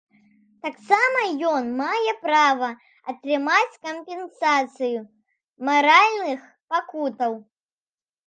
[0.65, 1.19] Таксама
[1.49, 2.69] ён мае права
[3.11, 4.99] атрымаць кампенсацыю
[5.69, 6.41] маральных
[6.75, 7.33] пакутаў.